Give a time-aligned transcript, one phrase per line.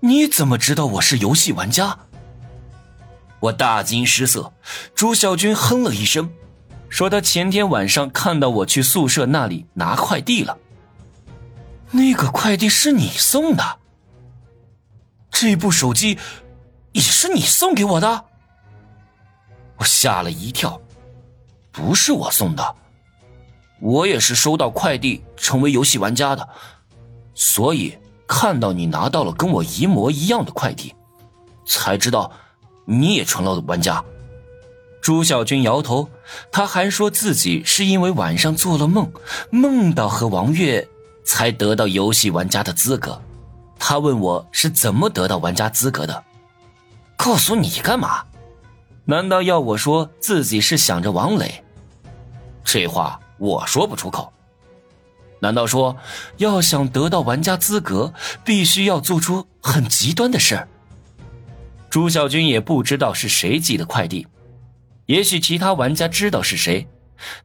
[0.00, 1.98] 你怎么知道我是游戏玩家？
[3.40, 4.52] 我大惊失色。
[4.94, 6.30] 朱小军哼了一声，
[6.88, 10.56] 说他前天晚上看到我去宿舍那里拿快递了。
[11.90, 13.78] 那个快递是你送的？
[15.30, 16.18] 这部手机
[16.92, 18.24] 也是你送给我的？
[19.78, 20.80] 我吓了一跳，
[21.72, 22.76] 不是我送的，
[23.80, 26.48] 我也是收到快递成为游戏玩家的，
[27.34, 27.96] 所以
[28.28, 30.94] 看到你拿到了跟我一模一样的快递，
[31.66, 32.30] 才知道
[32.84, 34.04] 你也成了玩家。
[35.00, 36.08] 朱小军摇头，
[36.52, 39.10] 他还说自己是因为晚上做了梦，
[39.50, 40.86] 梦到和王月，
[41.24, 43.20] 才得到游戏玩家的资格。
[43.78, 46.22] 他问我是怎么得到玩家资格的，
[47.16, 48.24] 告诉你干嘛？
[49.06, 51.64] 难道要我说自己是想着王磊？
[52.62, 54.30] 这话我说不出口。
[55.40, 55.96] 难道说
[56.38, 58.12] 要想得到玩家资格，
[58.44, 60.68] 必须要做出很极端的事儿？
[61.90, 64.26] 朱小军也不知道是谁寄的快递，
[65.06, 66.86] 也许其他玩家知道是谁。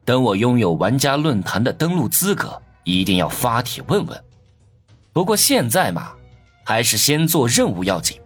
[0.04, 4.24] 等我拥有玩家论坛的登录资格，一定要发帖问问。
[5.12, 6.12] 不过现在嘛。
[6.66, 8.18] 还是先做任务要紧。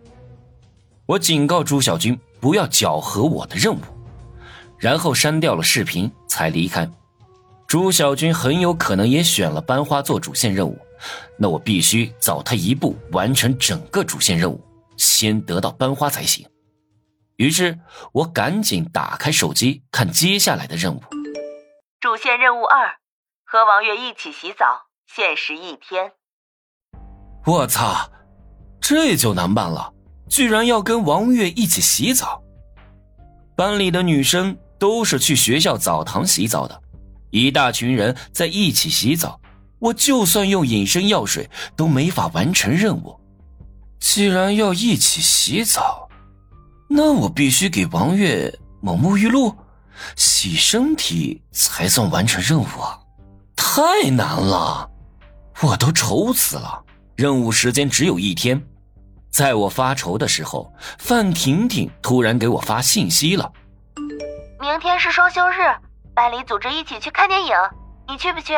[1.06, 3.80] 我警告朱小军不要搅和我的任务，
[4.78, 6.88] 然后删掉了视频才离开。
[7.68, 10.78] 朱小军很有可能也选了班花做主线任务，
[11.36, 14.58] 那我必须早他一步完成整个主线任务，
[14.96, 16.48] 先得到班花才行。
[17.36, 17.78] 于是
[18.10, 21.02] 我赶紧打开手机看接下来的任务。
[22.00, 22.96] 主线任务二：
[23.44, 26.12] 和王月一起洗澡，限时一天。
[27.44, 28.10] 我操！
[28.80, 29.92] 这就难办了，
[30.30, 32.42] 居然要跟王月一起洗澡。
[33.54, 36.80] 班里的女生都是去学校澡堂洗澡的，
[37.30, 39.40] 一大群人在一起洗澡，
[39.78, 43.18] 我就算用隐身药水都没法完成任务。
[44.00, 46.08] 既然要一起洗澡，
[46.88, 49.54] 那我必须给王月抹沐浴露，
[50.16, 52.98] 洗身体才算完成任务啊！
[53.56, 54.88] 太难了，
[55.60, 56.84] 我都愁死了。
[57.16, 58.62] 任务时间只有一天。
[59.30, 63.52] 在我发愁的时候，范婷婷突然给我发信息了
[64.58, 65.54] ：“明天是双休日，
[66.18, 67.54] 班里组织一起去看电影，
[68.08, 68.52] 你去不去？”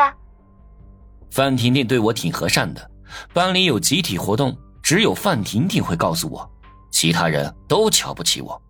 [1.30, 2.90] 范婷婷对我挺和善的，
[3.34, 6.50] 班里有集体活动，只有范婷婷会告诉我，
[6.90, 8.62] 其他人都瞧不起我。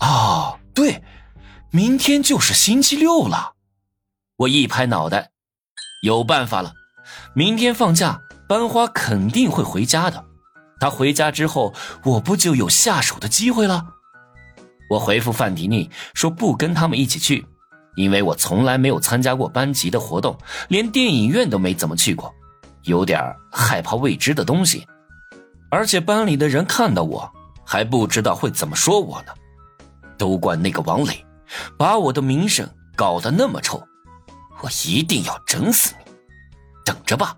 [0.00, 1.04] 哦，对，
[1.70, 3.52] 明天就是星期六了。
[4.38, 5.32] 我一拍脑袋，
[6.02, 6.72] 有办法了，
[7.34, 10.24] 明天放假，班花肯定会回家的。
[10.80, 13.84] 他回家之后，我不就有下手的机会了？
[14.88, 17.46] 我回复范婷婷说不跟他们一起去，
[17.96, 22.32] 因为我从来没有参加过班级的活动，连电影院都没怎么去过，
[22.82, 23.20] 有点
[23.50, 24.86] 害怕未知的东西。
[25.68, 27.28] 而且班里的人看到我
[27.64, 29.32] 还不知道会怎么说我呢，
[30.16, 31.26] 都怪那个王磊，
[31.76, 33.82] 把我的名声搞得那么臭，
[34.60, 36.12] 我一定要整死你，
[36.84, 37.36] 等着吧。